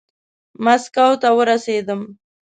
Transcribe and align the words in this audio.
ماسکو 0.63 1.07
ته 1.21 1.27
ورسېدم. 1.37 2.01